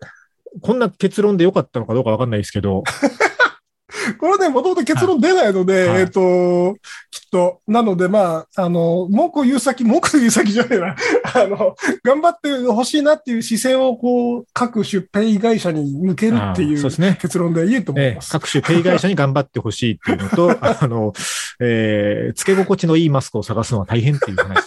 [0.62, 2.84] こんな結論で良かったのかどうかわかんないですけど、
[4.20, 6.76] これね、もともと結論出ないので、はいえっ、と、
[7.12, 10.96] きっと、なので、まあ、あの、文句を言う先、文句を言う先じゃないな。
[11.34, 17.18] あの、頑張ってほしいなっていう視線を、こう、各出品会社に向けるっていうあーそうですね。
[17.22, 18.32] 結論でいいと思いええます。
[18.32, 21.14] 各種ペイ会社に頑張ってほしいっていうのと、あの、
[21.60, 24.64] えー、付け心地のいいマスクを探すのは大変っていう話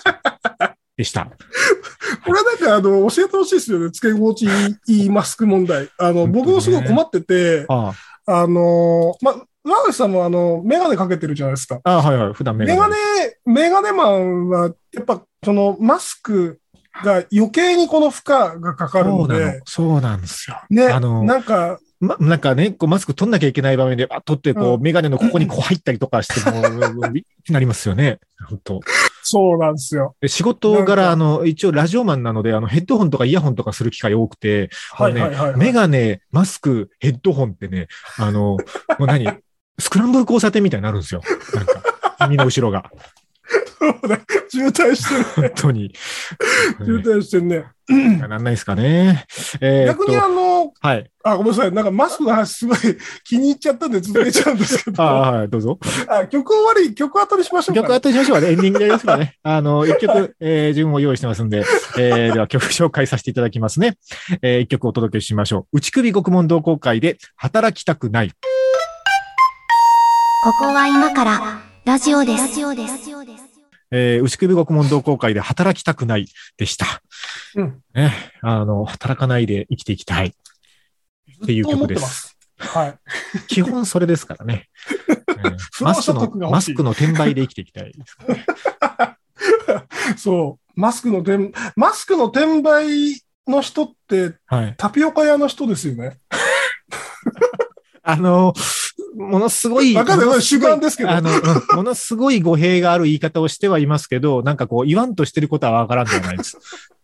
[0.96, 1.30] でした。
[2.24, 3.88] これなんか、あの、教えてほしいですよね。
[3.88, 4.46] 付け心地
[4.86, 5.88] いいマスク問題。
[5.98, 7.92] あの、僕もすごい困ってて、あ
[8.26, 11.80] あの、まあ、ラウスさんもあの、メガネかけてるじゃないですか。
[11.84, 12.32] あ、はいはい。
[12.32, 12.94] 普段メメガネ、
[13.46, 16.60] メガネマンは、やっぱ、その、マスク
[17.02, 19.62] が余計にこの負荷がかかるのそうなので、。
[19.64, 20.60] そうなんですよ。
[20.70, 28.18] ね、あのなんか、ま、なんかね、こうマスク取んなきゃいけない場面で、あ、取って、こう、うんメガネのここにこう入ったりとかしても、 ういなりますよね。
[28.48, 28.80] 本当
[29.34, 30.14] そうなんですよ。
[30.20, 35.56] で仕事柄、あの、一応ラジオマンなので、あの、ヘッドホンとかイヤホンとかする機会多くて、はいはいはい、はい。
[35.56, 38.56] メガネ、マスク、ヘッドホンってね、あの、
[39.00, 39.28] もう何
[39.80, 41.20] スクランブル交差点みたいになるんですよ。
[41.52, 42.88] なんか、耳の後ろが。
[44.48, 45.48] 渋滞してる。
[45.48, 45.92] 本当に。
[46.84, 47.64] 渋滞してるね。
[48.28, 49.26] なんないですかね。
[49.60, 50.43] えー逆にあの、
[50.80, 51.10] はい。
[51.22, 51.72] あ、ごめんなさい。
[51.72, 52.78] なんかマスクの話すごい
[53.24, 55.02] 気に入っちゃったんで続けちゃうんですけど。
[55.02, 55.78] ああはい、どうぞ。
[56.30, 58.52] 曲終わり、曲後にしましょうか、曲後にしましょうかね。
[58.52, 59.36] エンディングでやりますからね。
[59.42, 61.64] あの、一曲、えー、順を用意してますんで、
[61.98, 63.96] えー、 では曲紹介させていただきますね。
[64.42, 65.78] えー、一曲お届けしましょう。
[65.78, 68.30] 内首獄門同好会で働きたくない。
[68.30, 68.34] こ
[70.58, 72.42] こは今からラジオです。
[72.42, 72.94] ラジオです。
[73.90, 76.86] えー、牛首獄門同好会で働きたくないでした。
[77.54, 77.80] うん。
[77.94, 80.34] ね、あの、働かないで生きていきたい。
[81.44, 81.96] っていう曲で。
[81.96, 82.98] すはい。
[83.48, 84.68] 基本それですからね。
[85.80, 88.46] マスクのマスクの転売で生きていきたいですからね。
[90.16, 90.80] そう。
[90.80, 94.74] マスクの転、マスクの転売の人ってはい。
[94.76, 96.18] タピオカ屋の人ですよね。
[98.02, 98.52] あの、
[99.16, 106.58] ものすごい、わか主観ですけどあの、うんものすごい語弊がある言い方をしてはいますけど、なんかこう、言わんとしてることはわからんではないです。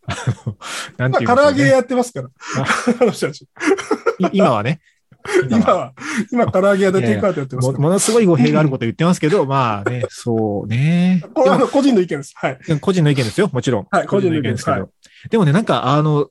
[0.07, 0.15] あ
[0.47, 0.57] の
[0.99, 2.29] なんまあ、ていうかね唐揚げやってますから。
[3.01, 3.47] あ の人たち。
[4.29, 4.81] い今はね。
[5.51, 5.93] 今は、
[6.33, 7.71] 今、唐揚げ屋でテイクアウトやってます。
[7.73, 11.23] もものすごい語弊があること言ってますけど、まあね、そうね。
[11.35, 12.33] これは個人の意見です。
[12.37, 12.59] はい。
[12.81, 13.87] 個人の意見ですよ、もちろん。
[13.91, 14.81] はい個人の意見ですけど。
[14.81, 14.89] は
[15.29, 16.29] でもね、なんか、あの、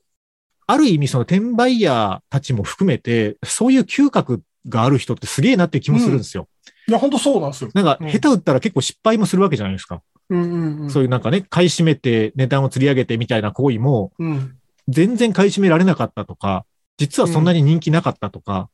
[0.66, 6.48] ある意味その転売ヤーたちも含めて、そういう嗅覚がある人ってすげえなっていう気もするんですよ。
[6.88, 7.70] いや、本当そうなんですよ。
[7.74, 10.02] なんか、うん下手打ったら結構失敗もするわけじゃないですか。
[10.28, 10.90] うんうんうん。
[10.90, 14.56] そういうなんかね、買い占めて値段を釣り上げてみたいな行為も、うん。
[14.88, 16.64] 全然買い占められなかったとか、
[17.00, 18.68] 実はそんなに人気なかったとか、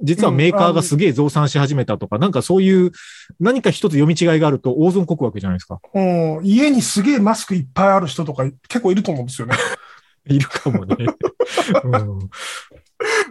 [0.00, 2.92] 実はメーカーがすげえ増産し始めたとか、なんかそういう
[3.40, 5.80] 何か一つ読み違いがあると大損こくわけじゃないですか。
[5.92, 9.56] うん家にすげえマスクいっぱいある人とか結構いると思うんですよね。
[10.30, 10.94] いるかもね。
[11.82, 12.30] うん、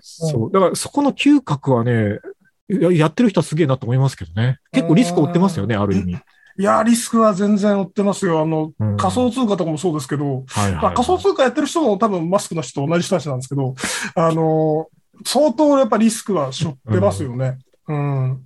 [0.01, 0.51] そう。
[0.51, 2.19] だからそこの嗅覚はね、
[2.67, 4.59] ややってる人はすげえなと思いますけどね。
[4.73, 6.17] 結構リスクを負ってますよね、ある意味。
[6.61, 8.39] いや、リスクは全然負ってますよ。
[8.39, 13.73] あの、うん仮想通貨とかもそうですけど、はいはい、まあ、仮想通貨やってる人も多分マスクの人と同じ人たちなんですけど、
[14.13, 14.87] あの、
[15.25, 17.57] 相当やっぱリスクは背負ってますよね。
[17.87, 18.43] うん。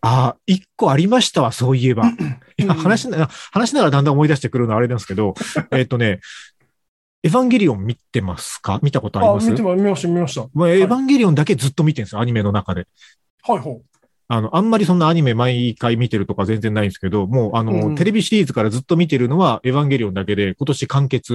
[0.00, 2.10] ああ、一個ありましたわ、そういえば。
[2.66, 5.34] 話しな話しながらだんだん思い出してくるのはあれなんですけど、
[5.70, 6.18] えっとね、
[7.22, 8.80] エヴァンゲリオン見てますか？
[8.82, 9.48] 見たことありあ、ます？
[9.48, 10.40] 見てま、見ました、見ました。
[10.42, 12.82] はもうエヴァンゲリオンだけずっと見てるんですよ、アニメの中で。
[12.82, 12.84] い、
[13.44, 13.80] ほ
[14.28, 21.34] あの、あんまりそんなアニメ毎回見てるとか全然ないんですけど、もうあの、うんテレビシリーズからずっと見てるのはエヴァンゲリオンだけで、今年完結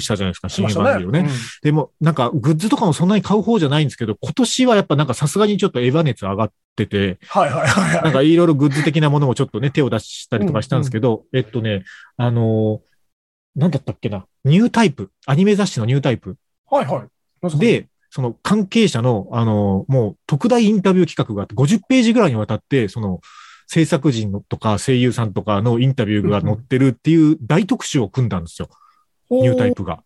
[0.00, 0.50] したじゃないですか、う。
[0.50, 0.68] し新エ。
[0.68, 1.30] ヴァンゲリオンね。
[1.62, 8.02] でも、なんか、グッズとかもそんなに買う方じゃないんですけど、今年はやっぱなんかさすがにちょっとエヴァ熱上がってて、はいはいはいはい。
[8.04, 11.84] なんかいろいろグッズ的なものもちょっとね、手を出したりとかしたんですけど、えっとね、
[12.16, 12.90] あのー
[13.56, 16.36] なんだったっけな、ニュータイプ、アニメ雑誌のニュータイプ
[16.70, 23.20] はいはい。、で、その関係者の、あのーもう特大インタビュー企画があって、50ページぐらいにわたって、その、
[23.66, 28.68] 制作人のとか声優さんとかのインタビューが載ってるっていう大特集を組んだんですよ。
[29.30, 30.02] ニュータイプが。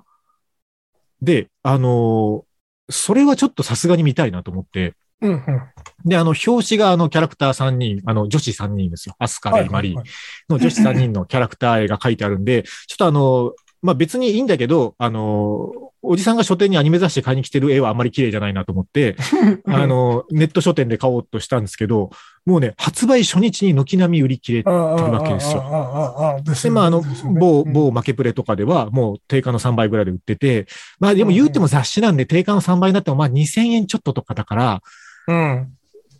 [1.23, 2.45] で、あのー
[2.91, 5.63] それはちょっとさすがに見たいなと思って、うんうん。
[6.05, 9.15] で、あの、表紙があの、キャラクター3人、あの、女子3人ですよ。
[9.19, 10.03] アスカ、レイ、マリー
[10.51, 15.73] の女子3人のキャラクター絵が書いてあるんで、ちょっとあの、まあ、別にいいんだけど、あの、
[16.05, 19.17] おじさんが書店にアニメ雑誌買いに来てる絵はあんまり綺麗じゃないなと思って、
[19.67, 22.11] あの、ネット書店で買おうとしたんですけど、
[22.45, 25.63] もうね、発売初日に軒並み売り切れてるわけですよ。
[25.63, 27.03] よで、まあ、あの、
[27.39, 30.67] 某、某負けプレとかでは、もう定価の3倍ぐらいで売ってて、
[31.01, 34.83] まあ、でも言うても雑誌なんで定価の3倍になっても、まあ、2000円ちょっととかだから、
[35.27, 35.69] うん。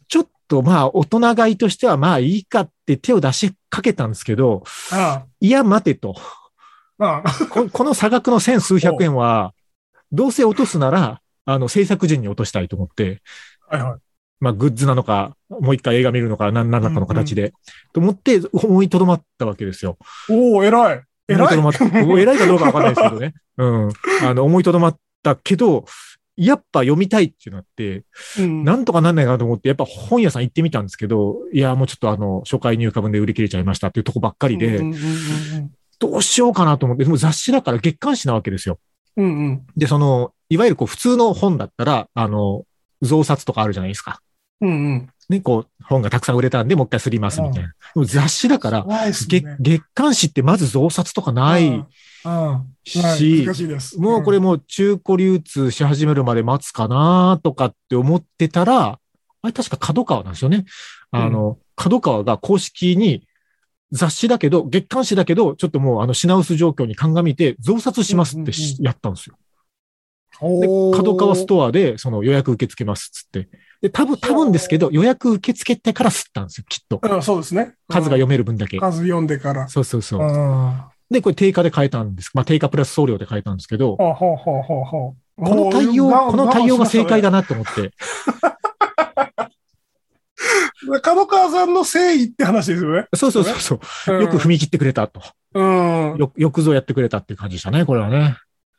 [0.09, 6.15] ちょっとまあ、大人買いとしてはまあいいかって手を出しかけたんですけど、あいや、待てと。
[6.99, 7.23] あ、
[7.73, 9.53] この差額の千数百円は、
[10.15, 13.21] どうせ落とすなら、あの、制作時に落としたいと思って、
[13.69, 14.01] はいはい。
[14.41, 17.53] まあ、グッズなのか、もう一回映画見るのか、何何らかの形で、
[17.93, 19.99] と思って、思いとどまったわけですよ。
[20.29, 21.03] おお偉い。
[21.29, 21.59] 偉い。
[21.59, 22.01] 思いとどまった。
[22.21, 23.35] 偉いかどうかわかんないですけどね。
[23.57, 23.89] うん。
[24.23, 25.85] あの、思いとどまったけど、
[26.37, 28.05] やっぱ読みたいってなって、
[28.39, 38.79] うんなんとかなんないかなと思って、やっぱ本屋さん行ってみたんですけど、いや、もうちょっとあの、初回入荷分で売り切れちゃいましたっていうとこばっかりで、うんうんうんどうしようかなと思って、でも雑誌だから月刊誌なわけですよ。
[39.17, 39.25] うん。
[39.25, 39.67] うんうん。
[39.77, 42.65] で、その、いわゆるこう普通の本だったら、あの、
[43.03, 44.21] 増刷とかあるじゃないですか。
[44.61, 45.11] うんうん。
[45.29, 47.69] ね、こう、本がたくさん売れたんで、もう一回すりますみたいな。
[47.69, 49.13] でも雑誌だから、ね
[49.61, 51.87] 月刊誌ってまず増刷とかないうん
[52.25, 53.47] うんし。
[53.99, 58.99] もうこれもう中古流通し始めるまで待つかなとかって思ってたら、
[59.43, 60.65] あれ確か角川なんですよね。
[61.11, 63.27] あの、角川が公式に
[63.95, 69.37] 雑誌だけど、月刊誌だけど、ちょっともうあの品薄状況に鑑みて増刷しますってしうんうんやったんですよ。
[70.61, 73.49] で、角川ストアでその予約受け付けますっつって。
[73.83, 76.99] で、多分、多分ですけど、予約受け付けてから吸ったんですよ、きっと。
[77.01, 77.75] うんそうですね。
[77.89, 78.81] 数が読める分だけ。
[78.81, 79.69] 数読んでから。
[79.69, 80.25] そうそうそうう。
[80.25, 80.81] ん
[81.11, 82.33] で、これ定価で買えたんです。
[82.35, 87.93] まあ、定価プラス送料で買えたんですけど、ほうほうほうほうこの対応、この対応が正解だなと思って。
[91.03, 93.07] 角川さんの誠意って話ですよね。
[93.15, 94.15] そうそうそうそう。
[94.15, 95.23] うんよく踏み切ってくれたと。
[95.55, 96.17] うん。
[96.19, 98.37] よ、よくぞやってくれたっていう感じでしたね、これはね。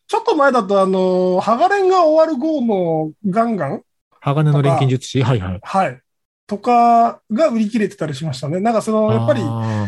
[0.07, 3.81] ちょっと前だと、あの、ハガレンが終わる号のガンガン？
[4.19, 5.23] 鋼の錬金術師？
[5.23, 5.59] はいはい。
[5.63, 6.01] はい。
[6.47, 8.59] とかが売り切れてたりしましたね。
[8.59, 9.87] なんかその、やっぱりあ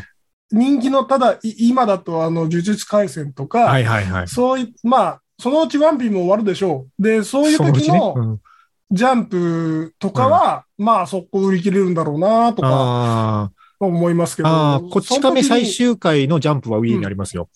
[0.51, 4.27] 人気の、ただ、い今だと、あの、呪術廻戦とか、ーはいはいはい。
[4.27, 7.03] そういまあ、そのうちワンピーも終わるでしょう。
[7.03, 7.57] で、そういう。
[7.57, 8.41] 時のうん
[8.89, 14.49] ジャンプとかは、まあ、そこ売り切れるんだろうなとかあ思いますけど。
[14.49, 17.49] ーあー、こっち亀最そ終回のジャンプは Wii にありますよ。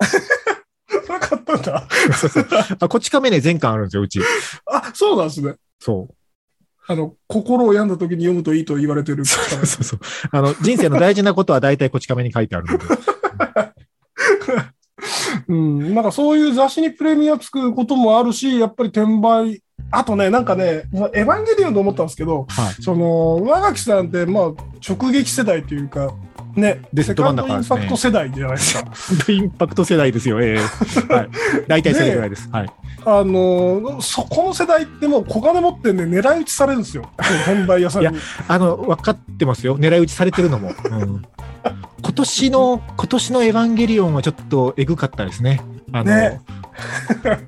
[0.00, 0.20] の時に。
[1.06, 1.88] それ買ったんだ。
[2.16, 2.46] そうそう
[2.80, 4.20] あこっち亀ね、全巻あるんですよ、うち。
[4.66, 5.56] あ、そうなんですね。
[5.80, 6.14] そう。
[6.86, 9.24] あの、心を病んだ時に読むといいと言われてる。
[9.24, 10.00] そうそうそう。
[10.30, 12.84] あの、人生の大事なことは大体こち亀に書いてあるので。
[15.48, 22.82] うん、なんかそういう雑誌にプレミアつくこともあるし、やっぱり転売あとね、なんかね、エヴァンゲリオンと思ったんですけど、はい。
[22.82, 24.44] その、上垣さんって、まあ、
[24.86, 26.12] 直撃世代というか、
[26.56, 28.92] ね、ですセカンドインパクト世代じゃないですか。
[29.32, 31.28] インパクト世代ですよ、ええはい。
[31.66, 32.48] 大体それぐらいです。
[32.50, 32.70] はい。
[33.06, 37.10] あの、そこの世代ってもう小金持ってね、狙い撃ちされるんですよ。
[37.46, 38.08] 本題屋さんに。
[38.48, 39.78] あの、分かってますよ。
[39.78, 40.72] 狙い撃ちされてるのも。
[40.84, 41.22] うん、
[42.02, 45.60] 今年の、今年のエヴァンゲリオンはちょっとエグかったですね。
[45.94, 46.40] あの、ね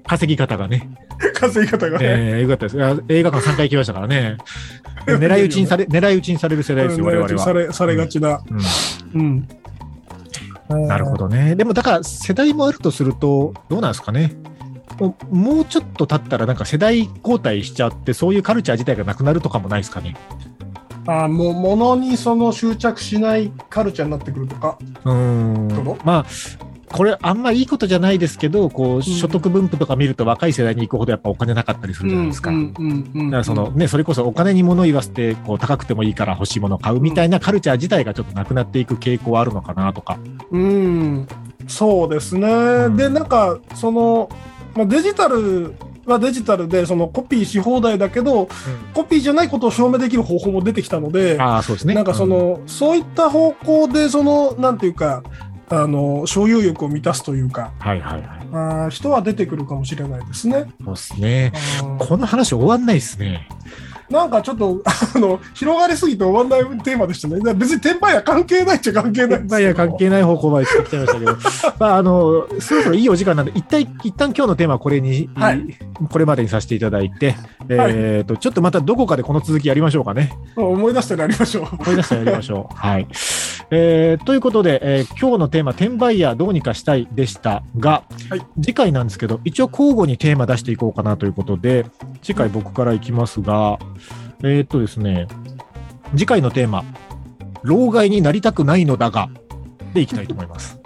[0.07, 0.89] 稼ぎ方がね。
[1.35, 2.07] 稼ぎ方がね。
[2.07, 3.05] ええエグかったです。
[3.09, 4.37] 映画館3回行きましたからね。
[5.05, 7.39] 狙い撃ちにされ、狙い撃ちにされる世代ですよ、我々は。
[7.41, 8.41] されされがちな。
[9.15, 9.49] うん。
[10.69, 11.57] うん、なるほどね。
[11.57, 14.33] でもだから世代もあるとすると、どうなんですかね。
[15.01, 20.17] もうもうちょっと経ったらなんか世代交代しちゃって、そういうカルチャー自体がなくなるとかもないですかね。
[21.09, 24.79] あもう、ものにその執着しないカルチャーになってくるとか。
[25.05, 25.99] うーん。
[26.05, 26.27] まあ、
[26.93, 32.51] これあんまいいことじゃないですけど、こう、所得分布とか見ると若い世代に行くほどやっぱお金なかったりするじゃないですか。
[32.51, 40.19] うんうんうんだからそのね、それこそお金に物言わせて、こう、高くてもいいから欲しいものを買うみたいなカルチャー自体がちょっとなくなっていく傾向はあるのかなとか。
[40.51, 41.29] うん、
[41.67, 42.89] そうですね。
[42.89, 44.29] んで、なんか、その、
[44.75, 45.75] まあ、デジタル
[46.07, 48.49] はデジタルで、そのコピーし放題だけど、
[48.95, 51.95] コピーじゃないことを証明できる方法も出てきたので、ああ、そうですね。
[51.95, 55.23] なんかその、そういった方向で、その、なんていうか、
[55.69, 58.23] あの、所有欲を満たすというか、うん、はいはいはい。
[58.53, 60.67] あー人は出てくるかもしれないですね。
[60.85, 61.53] そうですね。
[61.99, 63.49] この話終わんないですね。
[64.11, 64.83] なんかちょっと、
[65.15, 67.55] あの、広がりすぎて終わんないテーマでしたね。
[67.55, 71.37] 別に転売屋関係ないっちゃ関係ないんですけどまあいや、関係ない方向まで来てきちゃいましたけど、
[71.79, 75.77] まあ、あの、そろそろいいお時間なんで、一体、一旦今日のテーマはこれに、はい
[76.11, 77.35] これまでにさせていただいて、
[77.71, 80.33] えっ、と、ちょっとまたどこかでこの続きやりましょうかね。
[80.57, 81.65] 思い出してやりましょう。
[81.81, 82.77] 思い出したらやりましょう。
[82.77, 83.09] はい。
[83.71, 91.87] えーということで、えー今日のテーマ、転売ヤーどうにかしたいでしたが、はい次回なんですけど、一応交互にテーマ出していこうかなということで、
[92.23, 93.79] 次回僕からいきますが、
[94.43, 95.27] えーっとですね、
[96.13, 96.85] 次回のテーマ、
[97.63, 99.29] 老害になりたくないのだが、
[99.95, 100.79] でいきたいと思います。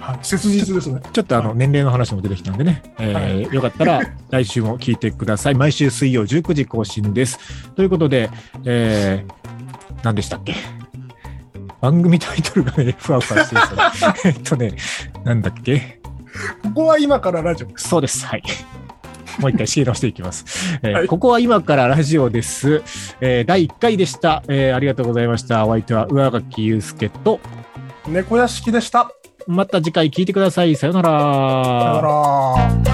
[0.00, 1.00] はい、切実ですね。
[1.12, 4.00] ちょっとあの年齢の話も出てきたんでね、えーよかったら
[4.30, 5.54] 来週も聞いてください。
[5.54, 7.38] 毎週水曜19時更新です。
[7.74, 8.30] ということで、
[8.64, 10.54] えー、何でしたっけ？
[11.80, 14.72] 番組タイトルがね、ふわふわしてるんですよね えっとね、
[15.24, 16.00] なんだっけ？
[16.64, 17.88] ここは今からラジオです。
[17.88, 18.26] そうです。
[18.26, 18.42] はい。
[19.38, 20.44] もう一回仕切り直していきます。
[20.82, 22.82] えーはいここは今からラジオです。
[23.20, 25.66] えー第1回でした、えーありがとうございました。
[25.66, 27.40] お相手は上垣祐介と、
[28.08, 29.10] 猫屋敷でした。
[29.46, 30.76] また次回聞いてください。
[30.76, 31.10] さようなら。
[31.10, 31.16] さ
[31.96, 32.02] よ
[32.74, 32.89] なら。